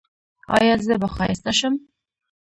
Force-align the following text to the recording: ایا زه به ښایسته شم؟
ایا 0.55 0.73
زه 0.87 0.93
به 1.01 1.07
ښایسته 1.15 1.51
شم؟ 1.59 1.75